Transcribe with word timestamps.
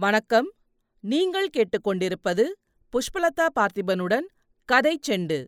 வணக்கம். 0.00 0.52
நீங்கள் 1.00 1.48
கேட்டுக்கொண்டிருப்பது 1.56 2.44
புஷ்பலதா 2.92 3.46
பார்த்திபனுடன் 3.60 4.26
கதை 4.64 4.98
செண்டு 5.08 5.46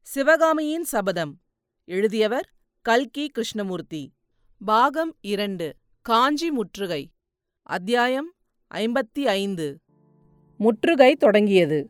சிவகாமியின் 0.00 0.84
சபதம். 0.84 1.38
எழுதியவர் 1.84 2.52
கல்கி 2.80 3.28
கிருஷ்ணமூர்த்தி. 3.28 4.12
பாகம் 4.64 5.16
இரண்டு 5.20 5.74
காஞ்சி 6.02 6.50
முற்றுகை. 6.50 7.10
அத்தியாயம் 7.62 8.32
ஐம்பத்தி 8.74 9.20
ஐந்து 9.20 9.80
முற்றுகை 10.56 11.16
தொடங்கியது. 11.16 11.86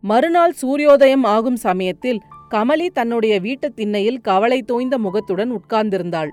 மறுநாள் 0.00 0.54
சூரியோதயம் 0.62 1.24
ஆகும் 1.24 1.56
சமயத்தில் 1.56 2.20
கமலி 2.50 2.86
தன்னுடைய 2.86 3.40
வீட்டுத் 3.40 3.76
திண்ணையில் 3.76 4.20
கவலை 4.20 4.62
தோய்ந்த 4.62 4.98
முகத்துடன் 4.98 5.60
உட்கார்ந்திருந்தாள். 5.60 6.30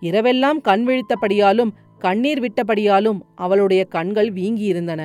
இரவெல்லாம் 0.00 0.60
கண் 0.60 0.88
விழித்தபடியாலும் 0.88 1.70
கண்ணீர் 2.00 2.40
விட்டபடியாலும் 2.40 3.20
அவளுடைய 3.34 3.84
கண்கள் 3.84 4.30
வீங்கியிருந்தன. 4.32 5.02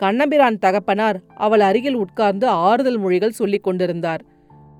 கண்ணபிரான் 0.00 0.58
தகப்பனார் 0.58 1.18
அவள் 1.34 1.60
அருகில் 1.60 1.94
உட்கார்ந்து 1.94 2.46
ஆறுதல் 2.46 2.98
மொழிகள் 2.98 3.30
சொல்லிக் 3.30 3.62
கொண்டிருந்தார். 3.62 4.22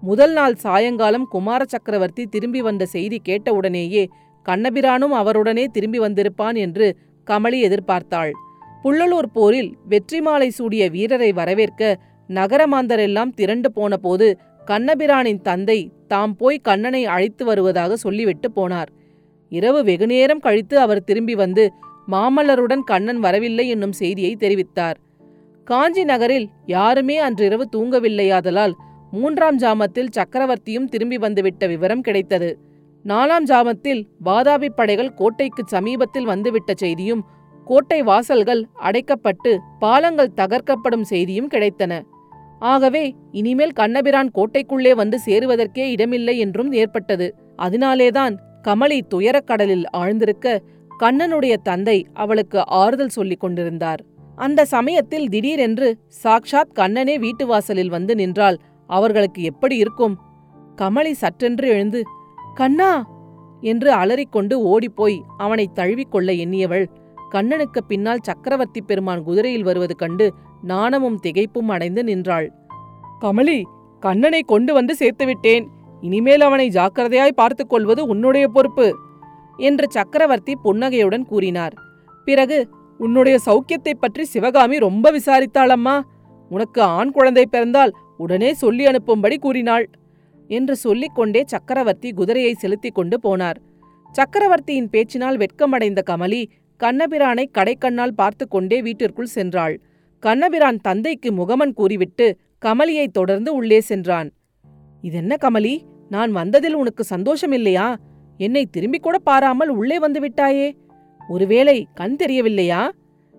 முதல் 0.02 0.32
நாள் 0.32 0.54
சாயங்காலம் 0.54 1.26
குமார 1.28 1.64
சக்கரவர்த்தி 1.64 2.24
திரும்பி 2.26 2.60
வந்த 2.62 2.84
செய்தி 2.86 3.20
கேட்டவுடனேயே 3.28 4.04
கண்ணபிரானும் 4.46 5.14
அவருடனே 5.20 5.64
திரும்பி 5.66 5.98
வந்திருப்பான் 5.98 6.56
என்று 6.56 6.96
கமலி 7.26 7.60
எதிர்பார்த்தாள். 7.68 8.32
புள்ளலூர் 8.82 9.28
போரில் 9.32 9.70
வெற்றி 9.88 10.20
மாலை 10.20 10.50
சூடிய 10.50 10.90
வீரரை 10.90 11.32
வரவேற்க 11.32 11.98
நகரமாந்தரெல்லாம் 12.28 13.32
திரண்டு 13.34 13.72
போனபோது 13.72 14.26
கண்ணபிரானின் 14.66 15.40
தந்தை 15.42 15.78
தாம் 16.08 16.36
போய் 16.36 16.58
கண்ணனை 16.58 17.02
அழைத்து 17.04 17.44
வருவதாக 17.44 17.96
சொல்லிவிட்டு 17.96 18.50
போனார். 18.56 18.90
இரவு 19.52 19.84
வெகுநேரம் 19.84 20.38
கழித்து 20.38 20.80
அவர் 20.80 21.04
திரும்பி 21.04 21.34
வந்து 21.34 21.64
மாமல்லருடன் 22.10 22.84
கண்ணன் 22.84 23.20
வரவில்லை 23.20 23.68
என்னும் 23.68 23.92
செய்தியை 23.92 24.36
தெரிவித்தார். 24.40 24.96
காஞ்சி 25.64 26.04
நகரில் 26.04 26.48
யாருமே 26.66 27.18
அன்றிரவு 27.18 27.64
தூங்கவில்லையாதலால் 27.76 28.74
மூன்றாம் 29.10 29.58
ஜாமத்தில் 29.58 30.14
சக்கரவர்த்தியும் 30.16 30.88
திரும்பி 30.88 31.18
வந்துவிட்ட 31.18 31.66
விவரம் 31.66 32.00
கிடைத்தது. 32.00 32.58
நாலாம் 33.04 33.46
ஜாமத்தில் 33.48 34.02
வாதாபி 34.24 34.68
படைகள் 34.68 35.14
கோட்டைக்கு 35.14 35.62
சமீபத்தில் 35.66 36.24
வந்துவிட்ட 36.24 36.72
செய்தியும் 36.74 37.22
கோட்டை 37.64 38.02
வாசல்கள் 38.02 38.62
அடைக்கப்பட்டு 38.82 39.56
பாலங்கள் 39.78 40.34
தகர்க்கப்படும் 40.36 41.02
செய்தியும் 41.02 41.48
கிடைத்தன. 41.48 42.02
ஆகவே 42.58 43.04
இனிமேல் 43.32 43.72
கண்ணபிரான் 43.72 44.30
கோட்டைக்குள்ளே 44.34 44.92
வந்து 44.94 45.18
சேருவதற்கே 45.26 45.84
இடமில்லை 45.90 46.38
என்றும் 46.38 46.72
ஏற்பட்டது 46.72 47.34
அதனாலேதான் 47.56 48.34
கமலி 48.66 48.98
துயரக்கடலில் 49.14 49.86
ஆழ்ந்திருக்க 49.96 50.46
கண்ணனுடைய 51.00 51.54
தந்தை 51.62 52.06
அவளுக்கு 52.14 52.58
ஆறுதல் 52.66 53.08
சொல்லிக் 53.08 53.40
கொண்டிருந்தார். 53.40 54.00
அந்த 54.36 54.64
சமயத்தில் 54.64 55.28
திடீரென்று 55.28 55.88
சாக்ஷாத் 56.24 56.72
கண்ணனே 56.72 57.18
வீட்டு 57.18 57.46
வாசலில் 57.46 57.88
வந்து 57.88 58.14
நின்றால் 58.14 58.58
அவர்களுக்கு 58.90 59.42
எப்படி 59.42 59.76
இருக்கும்? 59.76 60.14
கமலி 60.76 61.12
சற்றென்று 61.20 61.66
எழுந்து 61.66 62.00
கண்ணா! 62.54 62.92
என்று 63.62 63.90
அலறிக்கொண்டு 63.92 64.54
ஓடிப்போய் 64.62 65.18
அவனை 65.36 65.66
தழுவிக்கொள்ள 65.74 66.30
எண்ணியவள். 66.44 66.86
கண்ணனுக்கு 67.30 67.80
பின்னால் 67.84 68.24
சக்கரவர்த்தி 68.24 68.80
பெருமான் 68.80 69.22
குதிரையில் 69.22 69.62
வருவது 69.62 69.96
கண்டு 69.96 70.26
நாணமும் 70.62 71.20
திகைப்பும் 71.22 71.70
அடைந்து 71.70 72.04
நின்றாள். 72.04 72.48
கமலி 73.20 73.58
கண்ணனை 74.02 74.42
கொண்டு 74.42 74.72
வந்து 74.74 74.94
சேர்த்துவிட்டேன் 74.98 75.64
இனிமேல் 76.04 76.40
அவனை 76.40 76.70
ஜாக்கிரதையாய் 76.70 77.28
பார்த்துக் 77.28 77.68
கொள்வது 77.68 78.06
உன்னுடைய 78.06 78.48
பொறுப்பு 78.48 78.96
என்று 79.56 79.86
சக்கரவர்த்தி 79.90 80.56
புன்னகையுடன் 80.56 81.24
கூறினார். 81.24 81.74
பிறகு 82.24 82.68
உன்னுடைய 82.98 83.38
சௌக்கியத்தைப் 83.46 83.98
பற்றி 84.00 84.24
சிவகாமி 84.24 84.78
ரொம்ப 84.78 85.12
விசாரித்தாளம்மா. 85.12 86.02
உனக்கு 86.48 86.82
ஆண் 86.82 87.10
குழந்தை 87.10 87.46
பிறந்தால் 87.46 87.92
உடனே 88.16 88.54
சொல்லி 88.54 88.86
அனுப்பும்படி 88.86 89.38
கூறினாள் 89.38 89.90
என்று 90.48 90.76
சொல்லிக்கொண்டே 90.76 91.42
சக்கரவர்த்தி 91.46 92.12
குதிரையை 92.12 92.52
செலுத்திக் 92.52 92.94
கொண்டு 92.94 93.18
போனார். 93.22 93.56
சக்கரவர்த்தியின் 94.12 94.88
பேச்சினால் 94.92 95.36
வெட்கமடைந்த 95.36 96.02
கமலி 96.10 96.46
கண்ணபிரானை 96.84 97.44
கடைக்கண்ணால் 97.58 98.10
பார்த்து 98.10 98.48
கொண்டே 98.48 98.82
வீட்டிற்குள் 98.82 99.28
சென்றாள். 99.34 99.78
கண்ணபிரான் 100.20 100.76
தந்தைக்கு 100.76 101.32
முகமன் 101.32 101.72
கூறிவிட்டு 101.72 102.38
கமலியை 102.64 103.06
தொடர்ந்து 103.06 103.54
உள்ளே 103.54 103.80
சென்றான். 103.80 104.32
இதென்ன 105.00 105.36
கமலி? 105.40 105.92
நான் 106.08 106.32
வந்ததில் 106.32 106.72
உனக்கு 106.72 107.04
சந்தோஷம் 107.04 107.52
இல்லையா 107.52 107.96
என்னை 108.36 108.66
திரும்பிக் 108.66 109.02
கூட 109.02 109.18
பாராமல் 109.18 109.68
உள்ளே 109.68 109.98
வந்து 109.98 110.20
விட்டாயே? 110.20 110.76
ஒருவேளை 111.28 111.86
கண் 111.94 112.16
தெரியவில்லையா? 112.16 112.90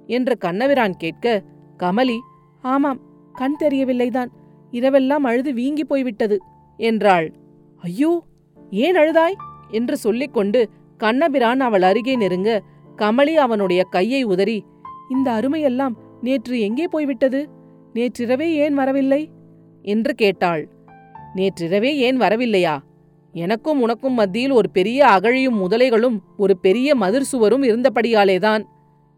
என்று 0.07 0.37
கண்ணவிரான் 0.45 0.95
கேட்க 0.97 1.43
கமலி 1.79 2.17
ஆமாம் 2.61 3.01
கண் 3.33 3.55
தெரியவில்லைதான். 3.59 4.27
இரவெல்லாம் 4.71 5.25
அழுது 5.25 5.53
வீங்கி 5.53 5.83
போய்விட்டது 5.83 6.37
என்றாள். 6.77 7.33
ஐயோ 7.77 8.23
ஏன் 8.69 8.95
அழுதாய்? 8.95 9.37
என்று 9.69 9.97
சொல்லிக்கொண்டு 9.97 10.69
கண்ணபிரான் 10.97 11.59
அவள் 11.59 11.81
அருகே 11.81 12.15
நெருங்க 12.15 12.61
கமலி 12.97 13.33
அவனுடைய 13.35 13.83
கையை 13.83 14.23
உதறி 14.23 14.63
இந்த 15.09 15.31
அருமையெல்லாம் 15.31 15.95
நேற்று 16.21 16.59
எங்கே 16.59 16.85
போய்விட்டது? 16.87 17.49
நேற்றிரவே 17.93 18.47
ஏன் 18.55 18.73
வரவில்லை? 18.73 19.29
என்று 19.81 20.13
கேட்டாள். 20.13 20.63
நேற்றிரவே 21.35 21.95
ஏன் 21.95 22.17
வரவில்லையா? 22.17 22.77
எனக்கும் 23.31 23.81
உனக்கும் 23.81 24.13
மத்தியில் 24.13 24.51
ஒரு 24.51 24.69
பெரிய 24.69 25.07
அகழியும் 25.07 25.59
முதலைகளும் 25.61 26.17
ஒரு 26.37 26.57
பெரிய 26.57 26.95
மதிர் 26.95 27.23
சுவரும் 27.23 27.63
இருந்தபடியாலேதான் 27.63 28.63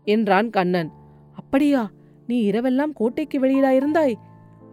என்றான் 0.03 0.50
கண்ணன். 0.50 0.91
அப்படியா? 1.35 1.91
நீ 2.27 2.50
இரவெல்லாம் 2.50 2.94
கோட்டைக்கு 2.94 3.39
வெளியிலாயிருந்தாய்? 3.39 4.13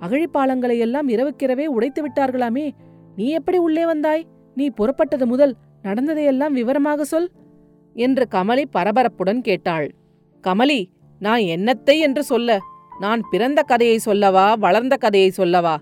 அகழிப்பாலங்களை 0.01 0.79
எல்லாம் 0.79 1.09
இரவுக்கிரவே 1.09 1.65
உடைத்து 1.65 2.09
விட்டார்களாமே? 2.09 2.71
நீ 3.17 3.29
எப்படி 3.29 3.59
உள்ளே 3.59 3.87
வந்தாய்? 3.87 4.27
நீ 4.55 4.69
புறப்பட்டது 4.69 5.25
முதல் 5.25 5.57
நடந்ததையெல்லாம் 5.83 6.53
விவரமாக 6.53 7.05
சொல் 7.05 7.31
என்று 7.95 8.27
கமலி 8.31 8.65
பரபரப்புடன் 8.73 9.41
கேட்டாள். 9.41 9.95
கமலி 10.43 10.85
நான் 11.19 11.41
என்னத்தை 11.41 11.99
என்று 11.99 12.25
சொல்ல 12.25 12.59
நான் 13.01 13.23
பிறந்த 13.31 13.63
கதையை 13.63 13.99
சொல்லவா 13.99 14.55
வளர்ந்த 14.55 14.97
கதையை 14.97 15.31
சொல்லவா? 15.31 15.81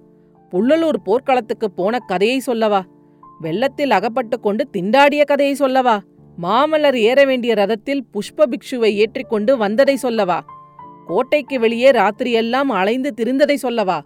புள்ளலூர் 0.53 0.97
போர்க்களத்துக்கு 1.05 1.71
போன 1.71 1.99
கதையை 1.99 2.39
சொல்லவா? 2.39 2.85
வெள்ளத்தில் 3.41 3.91
அகப்பட்டு 3.91 4.41
கொண்டு 4.41 4.69
திண்டாடிய 4.73 5.25
கதையை 5.25 5.55
சொல்லவா? 5.55 6.01
மாமல்லர் 6.43 6.95
ஏற 6.95 7.25
வேண்டிய 7.25 7.55
ரதத்தில் 7.55 8.01
புஷ்ப 8.13 8.37
பிக்ஷுவை 8.37 8.85
ஏற்றிக்கொண்டு 8.85 9.57
வந்ததை 9.57 9.97
சொல்லவா? 9.97 10.45
கோட்டைக்கு 11.07 11.61
வெளியே 11.61 11.91
ராத்திரியெல்லாம் 11.91 12.71
அலைந்து 12.71 13.15
திரிந்ததை 13.21 13.55
சொல்லவா? 13.55 14.03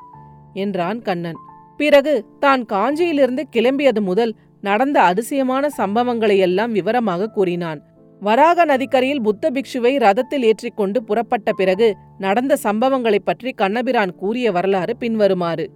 என்றான் 0.53 1.03
கண்ணன். 1.03 1.37
பிறகு 1.77 2.25
தான் 2.41 2.65
காஞ்சியிலிருந்து 2.73 3.43
கிளம்பியது 3.57 4.01
முதல் 4.01 4.35
நடந்த 4.61 5.03
அதிசயமான 5.03 5.69
சம்பவங்களையெல்லாம் 5.79 6.71
விவரமாக 6.71 7.27
கூறினான். 7.27 7.83
வராக 8.21 8.65
நதிக்கரையில் 8.65 9.23
புத்த 9.23 9.51
பிக்ஷுவை 9.51 9.97
ரதத்தில் 9.97 10.41
ஏற்றிக்கொண்டு 10.41 11.05
புறப்பட்ட 11.05 11.53
பிறகு 11.53 11.97
நடந்த 12.19 12.57
சம்பவங்களைப் 12.63 13.25
பற்றி 13.25 13.51
கண்ணபிரான் 13.51 14.15
கூறிய 14.15 14.53
வரலாறு 14.53 14.97
பின்வருமாறு. 14.97 15.71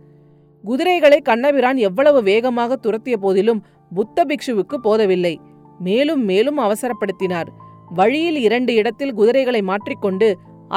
குதிரைகளை 0.64 1.18
கண்ணபிரான் 1.20 1.78
எவ்வளவு 1.88 2.22
வேகமாக 2.22 2.76
துரத்திய 2.76 3.16
போதிலும் 3.16 3.60
புத்த 3.94 4.24
பிக்ஷுவுக்கு 4.24 4.76
போதவில்லை. 4.82 5.34
மேலும் 5.78 6.22
மேலும் 6.24 6.58
அவசரப்படுத்தினார். 6.58 7.48
வழியில் 7.94 8.36
இரண்டு 8.36 8.72
இடத்தில் 8.74 9.14
குதிரைகளை 9.14 9.62
மாற்றிக்கொண்டு 9.62 10.28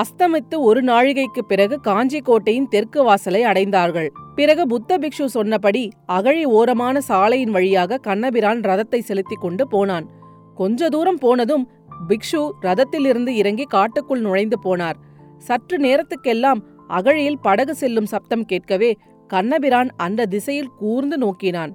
அஸ்தமித்து 0.02 0.56
ஒரு 0.58 0.82
நாழிகைக்கு 0.84 1.42
பிறகு 1.48 1.76
காஞ்சி 1.80 2.20
கோட்டையின் 2.20 2.68
தெற்கு 2.68 3.04
வாசலை 3.04 3.42
அடைந்தார்கள். 3.44 4.10
பிறகு 4.36 4.64
புத்த 4.68 4.98
பிக்ஷு 4.98 5.26
சொன்னபடி 5.26 5.84
அகழி 6.06 6.46
ஓரமான 6.46 6.98
சாலையின் 6.98 7.52
வழியாக 7.52 7.98
கண்ணபிரான் 7.98 8.62
ரதத்தை 8.62 9.00
செலுத்திக் 9.00 9.42
கொண்டு 9.42 9.68
போனான். 9.68 10.08
கொஞ்ச 10.56 10.90
தூரம் 10.90 11.18
போனதும் 11.18 11.66
பிக்ஷு 12.10 12.42
ரதத்திலிருந்து 12.62 13.32
இறங்கி 13.42 13.64
காட்டுக்குள் 13.64 14.22
நுழைந்து 14.22 14.58
போனார். 14.64 14.98
சற்று 15.38 15.78
நேரத்துக்கெல்லாம் 15.78 16.62
அகழியில் 16.88 17.42
படகு 17.42 17.74
செல்லும் 17.76 18.06
சப்தம் 18.06 18.46
கேட்கவே 18.46 18.90
கண்ணபிரான் 19.28 19.90
அந்த 19.96 20.26
திசையில் 20.26 20.72
கூர்ந்து 20.80 21.18
நோக்கினான். 21.18 21.74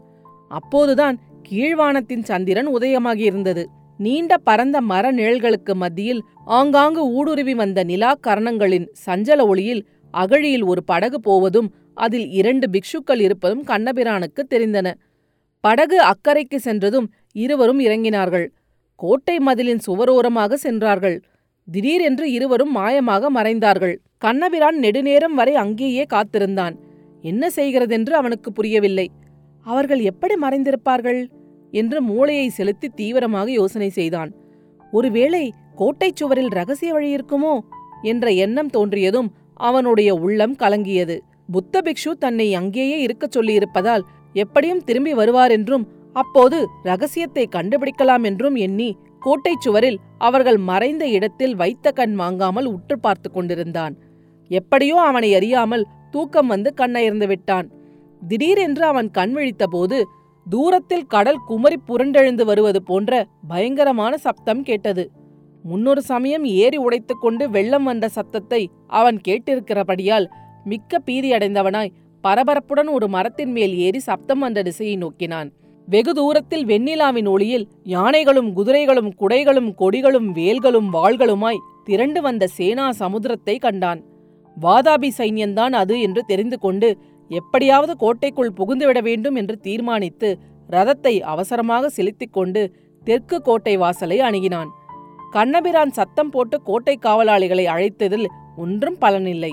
அப்போதுதான் 0.49 1.19
கீழ்வானத்தின் 1.49 2.23
சந்திரன் 2.23 2.69
உதயமாகியிருந்தது. 2.77 3.65
நீண்ட 3.99 4.39
பரந்த 4.39 4.81
மர 4.81 5.13
நிழல்களுக்கு 5.13 5.75
மத்தியில் 5.75 6.23
ஆங்காங்கு 6.45 7.13
ஊடுருவி 7.13 7.55
வந்த 7.55 7.85
நிலா 7.85 8.15
கரணங்களின் 8.27 8.87
சஞ்சல 9.07 9.47
ஒளியில் 9.47 9.87
அகழியில் 10.11 10.65
ஒரு 10.65 10.85
படகு 10.85 11.21
போவதும் 11.21 11.75
அதில் 11.95 12.31
இரண்டு 12.31 12.71
பிக்ஷுக்கள் 12.71 13.21
இருப்பதும் 13.21 13.65
கண்ணபிரானுக்கு 13.67 14.43
தெரிந்தன. 14.51 14.93
படகு 15.61 15.99
அக்கறைக்கு 16.03 16.57
சென்றதும் 16.57 17.11
இருவரும் 17.33 17.81
இறங்கினார்கள். 17.81 18.47
கோட்டை 18.97 19.39
மதிலின் 19.39 19.79
சுவரோரமாக 19.87 20.55
சென்றார்கள். 20.55 21.23
திடீரென்று 21.71 22.33
இருவரும் 22.33 22.77
மாயமாக 22.77 23.27
மறைந்தார்கள். 23.35 23.97
கண்ணபிரான் 24.19 24.79
நெடுநேரம் 24.79 25.35
வரை 25.35 25.55
அங்கேயே 25.55 26.05
காத்திருந்தான். 26.05 26.77
என்ன 27.23 27.51
செய்கிறதென்று 27.51 28.15
அவனுக்கு 28.15 28.53
புரியவில்லை. 28.53 29.11
அவர்கள் 29.63 30.01
எப்படி 30.01 30.35
மறைந்திருப்பார்கள்? 30.43 31.29
என்று 31.71 32.03
மூளையை 32.03 32.49
செலுத்தி 32.49 32.89
தீவிரமாக 32.89 33.51
யோசனை 33.51 33.89
செய்தான். 33.89 34.33
ஒருவேளை 34.93 35.53
கோட்டைச் 35.77 36.17
சுவரில் 36.17 36.49
ரகசிய 36.49 36.93
வழி 36.93 37.15
இருக்குமோ? 37.15 37.59
என்ற 38.03 38.31
எண்ணம் 38.31 38.71
தோன்றியதும் 38.77 39.29
அவனுடைய 39.55 40.15
உள்ளம் 40.15 40.57
கலங்கியது. 40.57 41.19
புத்த 41.51 41.83
பிக்ஷு 41.85 42.11
தன்னை 42.19 42.55
அங்கேயே 42.55 43.01
இருக்கச் 43.01 43.39
சொல்லியிருப்பதால் 43.39 44.03
எப்படியும் 44.33 44.85
திரும்பி 44.85 45.15
வருவார் 45.15 45.51
என்றும் 45.51 45.89
அப்போது 46.13 46.67
ரகசியத்தை 46.83 47.49
கண்டுபிடிக்கலாம் 47.51 48.25
என்றும் 48.25 48.55
எண்ணி 48.55 48.97
கோட்டைச் 49.21 49.61
சுவரில் 49.61 49.99
அவர்கள் 50.19 50.57
மறைந்த 50.57 51.07
இடத்தில் 51.09 51.55
வைத்த 51.55 51.91
கண் 51.91 52.15
வாங்காமல் 52.15 52.65
உற்று 52.65 52.99
பார்த்து 52.99 53.31
கொண்டிருந்தான். 53.31 53.95
எப்படியோ 54.49 54.97
அவனை 55.01 55.35
அறியாமல் 55.35 55.87
தூக்கம் 56.11 56.47
வந்து 56.47 56.71
கண்ணயர்ந்து 56.81 57.27
விட்டான். 57.27 57.67
திடீரென்று 58.23 58.85
அவன் 58.85 59.11
கண் 59.11 59.35
விழித்தபோது 59.37 59.99
தூரத்தில் 60.47 61.07
கடல் 61.07 61.41
குமரி 61.47 61.79
புரண்டெழுந்து 61.89 62.45
வருவது 62.45 62.83
போன்ற 62.83 63.13
பயங்கரமான 63.49 64.17
சப்தம் 64.17 64.63
கேட்டது. 64.63 65.05
முன்னொரு 65.65 66.03
சமயம் 66.03 66.45
ஏறி 66.45 66.79
உடைத்துக்கொண்டு 66.79 67.45
வெள்ளம் 67.51 67.85
வந்த 67.85 68.09
சத்தத்தை 68.09 68.61
அவன் 68.87 69.19
கேட்டிருக்கிறபடியால் 69.29 70.27
மிக்க 70.65 71.01
பீதியடைந்தவனாய் 71.07 71.95
பரபரப்புடன் 72.25 72.91
ஒரு 72.91 73.09
மரத்தின் 73.09 73.53
மேல் 73.53 73.75
ஏறி 73.77 73.99
சப்தம் 73.99 74.39
வந்த 74.39 74.63
திசையை 74.63 74.97
நோக்கினான். 74.97 75.49
வெகு 75.89 76.13
தூரத்தில் 76.15 76.65
வெண்ணிலாவின் 76.67 77.29
ஒளியில் 77.29 77.69
யானைகளும் 77.85 78.51
குதிரைகளும் 78.53 79.11
குடைகளும் 79.21 79.71
கொடிகளும் 79.79 80.29
வேல்களும் 80.39 80.89
வாள்களுமாய் 80.93 81.63
திரண்டு 81.85 82.23
வந்த 82.23 82.47
சேனா 82.47 82.87
சமுத்திரத்தை 82.99 83.57
கண்டான். 83.59 84.01
வாதாபி 84.63 85.11
சைன்யந்தான் 85.19 85.71
அது 85.71 86.01
என்று 86.01 86.23
தெரிந்து 86.27 86.59
கொண்டு 86.59 86.89
எப்படியாவது 87.31 87.93
கோட்டைக்குள் 87.97 88.57
புகுந்துவிட 88.59 88.99
வேண்டும் 89.03 89.35
என்று 89.35 89.57
தீர்மானித்து 89.61 90.39
ரதத்தை 90.71 91.21
அவசரமாக 91.33 91.89
செலுத்திக் 91.89 92.33
கொண்டு 92.33 92.63
தெற்கு 93.05 93.37
கோட்டை 93.43 93.77
வாசலை 93.77 94.19
அணுகினான். 94.21 94.71
கண்ணபிரான் 95.33 95.91
சத்தம் 95.91 96.31
போட்டு 96.31 96.57
கோட்டை 96.63 96.95
காவலாளிகளை 97.03 97.65
அழைத்ததில் 97.67 98.27
ஒன்றும் 98.57 98.99
பலனில்லை. 99.01 99.53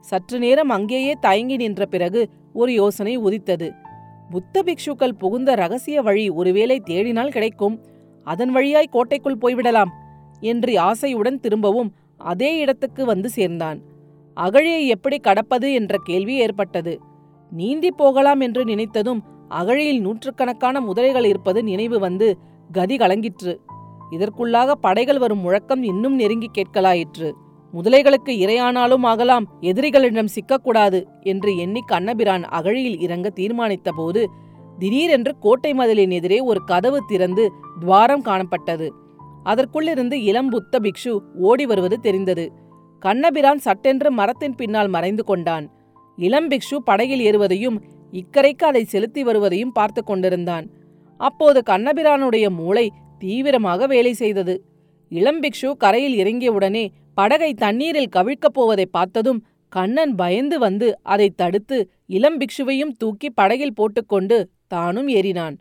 சற்று 0.00 0.38
நேரம் 0.38 0.68
அங்கேயே 0.68 1.14
தயங்கி 1.20 1.56
நின்ற 1.56 1.84
பிறகு 1.86 2.20
ஒரு 2.52 2.72
யோசனை 2.72 3.16
உதித்தது. 3.16 3.68
புத்த 4.30 4.62
பிக்ஷுக்கள் 4.62 5.18
புகுந்த 5.18 5.50
ரகசிய 5.54 5.98
வழி 6.02 6.30
ஒருவேளை 6.30 6.82
தேடினால் 6.86 7.28
கிடைக்கும். 7.28 7.76
அதன் 8.26 8.50
வழியாய் 8.50 8.92
கோட்டைக்குள் 8.92 9.42
போய்விடலாம் 9.42 9.92
என்று 10.42 10.72
ஆசையுடன் 10.80 11.40
திரும்பவும் 11.40 11.90
அதே 12.16 12.50
இடத்துக்கு 12.58 13.04
வந்து 13.04 13.28
சேர்ந்தான். 13.28 13.78
அகழியை 14.36 14.86
எப்படி 14.86 15.18
கடப்பது 15.18 15.72
என்ற 15.72 15.96
கேள்வி 16.04 16.34
ஏற்பட்டது. 16.36 17.00
நீந்தி 17.50 17.90
போகலாம் 17.90 18.40
என்று 18.40 18.64
நினைத்ததும் 18.64 19.20
அகழியில் 19.48 20.00
நூற்றுக்கணக்கான 20.00 20.80
முதலைகள் 20.80 21.24
இருப்பது 21.24 21.62
நினைவு 21.62 21.98
வந்து 21.98 22.38
கதி 22.72 22.96
கலங்கிற்று. 22.96 23.60
இதற்குள்ளாக 24.10 24.72
படைகள் 24.80 25.18
வரும் 25.18 25.38
முழக்கம் 25.38 25.82
இன்னும் 25.82 26.14
நெருங்கி 26.14 26.50
கேட்கலாயிற்று. 26.58 27.32
முதலைகளுக்கு 27.72 28.32
இரையானாலும் 28.44 29.02
ஆகலாம் 29.02 29.46
எதிரிகளிடம் 29.60 30.28
சிக்கக்கூடாது 30.34 31.04
என்று 31.20 31.56
எண்ணி 31.56 31.80
கண்ணபிரான் 31.86 32.44
அகழியில் 32.44 33.00
இறங்க 33.00 33.32
தீர்மானித்தபோது 33.36 34.24
திடீரென்று 34.78 35.38
கோட்டை 35.38 35.72
மதிலின் 35.72 36.10
எதிரே 36.10 36.40
ஒரு 36.40 36.64
கதவு 36.64 37.00
திறந்து 37.06 37.52
துவாரம் 37.80 38.24
காணப்பட்டது. 38.24 38.88
அதற்குள்ளிருந்து 39.44 40.12
இளம் 40.12 40.48
புத்த 40.48 40.78
பிக்ஷு 40.78 41.18
ஓடி 41.34 41.66
வருவது 41.66 42.00
தெரிந்தது. 42.00 42.52
கண்ணபிரான் 43.04 43.58
சட்டென்று 43.58 44.10
மரத்தின் 44.10 44.54
பின்னால் 44.54 44.88
மறைந்து 44.88 45.24
கொண்டான். 45.24 45.70
இளம் 46.16 46.50
பிக்ஷு 46.50 46.76
படகில் 46.84 47.20
ஏறுவதையும் 47.20 47.76
இக்கரைக்கு 48.12 48.64
அதை 48.64 48.84
செலுத்தி 48.84 49.22
வருவதையும் 49.22 49.72
பார்த்து 49.72 50.04
கொண்டிருந்தான். 50.04 50.70
அப்போது 51.16 51.62
கண்ணபிரானுடைய 51.66 52.48
மூளை 52.50 52.90
தீவிரமாக 53.18 53.86
வேலை 53.86 54.12
செய்தது. 54.12 54.64
இளம் 55.08 55.42
பிக்ஷு 55.42 55.72
கரையில் 55.76 56.16
இறங்கியவுடனே 56.24 56.88
படகை 57.14 57.54
தண்ணீரில் 57.54 58.12
கவிழ்க்கப் 58.16 58.56
போவதை 58.58 58.86
பார்த்ததும் 58.86 59.46
கண்ணன் 59.68 60.14
பயந்து 60.14 60.58
வந்து 60.58 60.98
அதை 61.02 61.30
தடுத்து 61.30 61.90
இளம் 62.06 62.40
பிக்ஷுவையும் 62.40 62.96
தூக்கி 62.98 63.30
படகில் 63.30 63.74
போட்டுக்கொண்டு 63.74 64.50
தானும் 64.66 65.08
ஏறினான். 65.08 65.56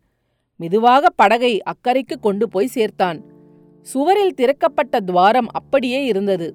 மெதுவாக 0.55 1.09
படகை 1.09 1.61
அக்கறைக்கு 1.65 2.15
கொண்டு 2.21 2.47
போய் 2.49 2.75
சேர்த்தான். 2.75 3.19
சுவரில் 3.81 4.37
திறக்கப்பட்ட 4.41 4.99
துவாரம் 4.99 5.49
அப்படியே 5.51 6.05
இருந்தது. 6.05 6.47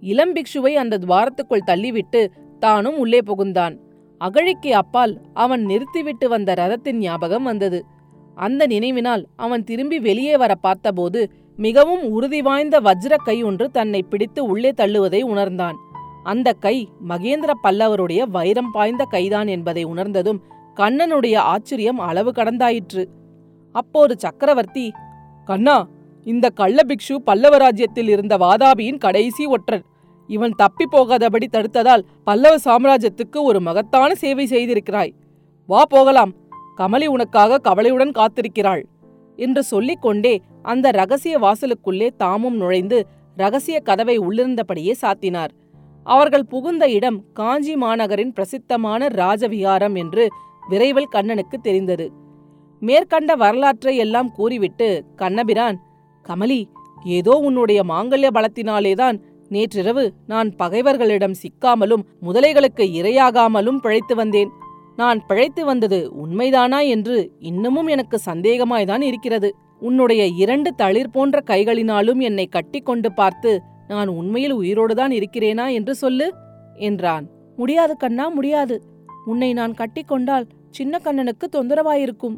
இளம் 0.00 0.32
பிக்ஷுவை 0.34 0.72
அந்த 0.74 0.98
துவாரத்துக்குள் 0.98 1.66
தள்ளிவிட்டு 1.66 2.26
தானும் 2.58 2.98
உள்ளே 2.98 3.18
புகுந்தான். 3.18 3.76
அகழிக்கு 4.18 4.74
அப்பால் 4.74 5.20
அவன் 5.34 5.62
நிறுத்திவிட்டு 5.64 6.28
வந்த 6.28 6.54
ரதத்தின் 6.54 6.98
ஞாபகம் 6.98 7.42
வந்தது. 7.42 7.84
அந்த 8.34 8.66
நினைவினால் 8.66 9.24
அவன் 9.36 9.64
திரும்பி 9.64 9.98
வெளியே 9.98 10.36
வர 10.36 10.54
பார்த்தபோது 10.54 11.30
மிகவும் 11.56 12.04
உறுதி 12.04 12.42
வாய்ந்த 12.42 12.80
வஜ்ர 12.80 13.16
கை 13.24 13.42
ஒன்று 13.42 13.70
தன்னை 13.70 14.02
பிடித்து 14.02 14.44
உள்ளே 14.44 14.70
தள்ளுவதை 14.70 15.22
உணர்ந்தான். 15.22 15.76
அந்த 16.22 16.52
கை 16.52 16.88
மகேந்திர 17.08 17.50
பல்லவருடைய 17.62 18.22
வைரம் 18.28 18.70
பாய்ந்த 18.72 19.04
கைதான் 19.04 19.46
என்பதை 19.46 19.84
உணர்ந்ததும் 19.84 20.42
கண்ணனுடைய 20.76 21.36
ஆச்சரியம் 21.36 21.98
அளவு 21.98 22.30
கடந்தாயிற்று. 22.30 23.04
அப்போது 23.72 24.18
சக்கரவர்த்தி 24.18 24.92
கண்ணா 25.44 25.88
இந்த 26.24 26.50
கள்ள 26.50 26.80
பிக்ஷு 26.86 27.14
பல்லவ 27.14 27.56
ராஜ்யத்தில் 27.56 28.08
இருந்த 28.08 28.36
வாதாபியின் 28.36 28.98
கடைசி 28.98 29.46
ஒற்றன். 29.46 29.84
இவன் 30.26 30.50
தப்பி 30.50 30.84
போகாதபடி 30.90 31.46
தடுத்ததால் 31.52 32.02
பல்லவ 32.24 32.56
சாம்ராஜ்யத்துக்கு 32.64 33.42
ஒரு 33.42 33.60
மகத்தான 33.60 34.14
சேவை 34.14 34.46
செய்திருக்கிறாய். 34.46 35.12
வா 35.66 35.84
போகலாம். 35.84 36.32
கமலி 36.76 37.06
உனக்காக 37.06 37.58
கவலையுடன் 37.58 38.10
காத்திருக்கிறாள். 38.10 38.82
என்று 39.36 39.62
சொல்லிக்கொண்டே 39.62 40.40
அந்த 40.62 40.90
ரகசிய 40.90 41.38
வாசலுக்குள்ளே 41.38 42.10
தாமும் 42.16 42.56
நுழைந்து 42.56 43.06
ரகசிய 43.36 43.80
கதவை 43.80 44.18
உள்ளிருந்தபடியே 44.18 44.92
சாத்தினார். 45.02 45.48
அவர்கள் 46.04 46.44
புகுந்த 46.44 46.90
இடம் 46.90 47.24
காஞ்சி 47.32 47.76
மாநகரின் 47.76 48.32
பிரசித்தமான 48.32 49.08
ராஜவிகாரம் 49.08 49.96
என்று 49.96 50.28
விரைவில் 50.68 51.12
கண்ணனுக்கு 51.12 51.58
தெரிந்தது. 51.60 52.12
மேற்கண்ட 52.80 53.36
வரலாற்றை 53.36 53.96
எல்லாம் 53.96 54.32
கூறிவிட்டு 54.32 55.04
கண்ணபிரான் 55.16 55.80
கமலி 56.28 56.60
ஏதோ 57.04 57.34
உன்னுடைய 57.38 57.82
மாங்கல்ய 57.82 58.28
பலத்தினாலேதான் 58.34 59.16
நேற்றிரவு 59.48 60.12
நான் 60.26 60.48
பகைவர்களிடம் 60.56 61.38
சிக்காமலும் 61.42 62.04
முதலைகளுக்கு 62.22 62.84
இரையாகாமலும் 63.00 63.76
பிழைத்து 63.76 64.14
வந்தேன். 64.14 64.50
நான் 64.96 65.26
பிழைத்து 65.26 65.64
வந்தது 65.64 66.12
உண்மைதானா 66.26 66.88
என்று 66.88 67.16
இன்னமும் 67.38 67.86
எனக்கு 67.86 68.18
சந்தேகமாய்தான் 68.24 69.00
இருக்கிறது. 69.00 69.50
உன்னுடைய 69.80 70.26
இரண்டு 70.26 70.74
தளிர் 70.74 71.12
போன்ற 71.12 71.42
கைகளினாலும் 71.46 72.20
என்னை 72.20 72.46
கட்டிக்கொண்டு 72.46 73.12
பார்த்து 73.12 73.52
நான் 73.88 74.08
உண்மையில் 74.08 74.54
உயிரோடுதான் 74.54 75.12
இருக்கிறேனா 75.18 75.72
என்று 75.72 75.94
சொல்லு 75.94 76.34
என்றான். 76.74 77.26
முடியாது 77.56 77.96
கண்ணா 77.96 78.28
முடியாது. 78.28 78.82
உன்னை 79.24 79.52
நான் 79.52 79.74
கட்டிக்கொண்டால் 79.74 80.48
சின்ன 80.70 81.00
கண்ணனுக்கு 81.04 81.46
தொந்தரவாயிருக்கும் 81.52 82.36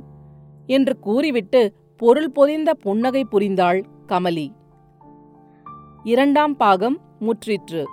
என்று 0.66 0.98
கூறிவிட்டு 0.98 1.62
பொருள் 2.02 2.30
பொதிந்த 2.30 2.74
புன்னகை 2.74 3.26
புரிந்தாள் 3.30 3.84
கமலி. 4.06 4.48
இரண்டாம் 6.04 6.56
பாகம் 6.56 7.00
முற்றிற்று. 7.20 7.84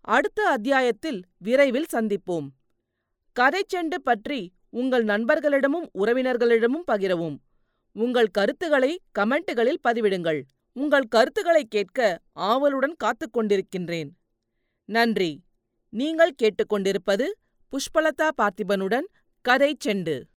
அடுத்த 0.00 0.48
அத்தியாயத்தில் 0.48 1.24
விரைவில் 1.38 1.86
சந்திப்போம். 1.92 2.48
கதைச்செண்டு 3.40 3.94
பற்றி 4.02 4.52
உங்கள் 4.70 5.04
நண்பர்களிடமும் 5.04 5.88
உறவினர்களிடமும் 5.94 6.84
பகிரவும். 6.86 7.36
உங்கள் 7.92 8.26
கருத்துக்களை 8.26 9.00
கமெண்ட்டுகளில் 9.18 9.80
பதிவிடுங்கள். 9.88 10.42
உங்கள் 10.72 11.06
கருத்துக்களை 11.08 11.64
கேட்க 11.64 12.20
ஆவலுடன் 12.32 12.94
காத்துக் 12.96 13.36
கொண்டிருக்கின்றேன். 13.36 14.10
நன்றி. 14.84 15.44
நீங்கள் 15.88 16.34
கேட்டுக்கொண்டிருப்பது 16.42 17.24
புஷ்பலதா 17.70 18.30
பார்த்திபனுடன் 18.42 19.06
கதை 19.40 19.76
செண்டு. 19.84 20.22